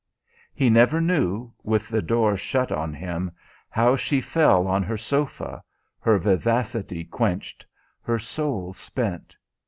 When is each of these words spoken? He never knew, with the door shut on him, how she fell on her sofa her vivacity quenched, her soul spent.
He 0.55 0.71
never 0.71 0.99
knew, 0.99 1.51
with 1.61 1.87
the 1.87 2.01
door 2.01 2.35
shut 2.35 2.71
on 2.71 2.91
him, 2.91 3.33
how 3.69 3.95
she 3.95 4.19
fell 4.19 4.65
on 4.65 4.81
her 4.81 4.97
sofa 4.97 5.61
her 5.99 6.17
vivacity 6.17 7.03
quenched, 7.05 7.67
her 8.01 8.17
soul 8.17 8.73
spent. 8.73 9.37